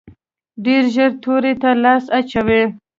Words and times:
ډېر 0.65 0.83
ژر 0.93 1.11
تورې 1.23 1.53
ته 1.61 1.69
لاس 1.83 2.05
اچوو. 2.17 2.61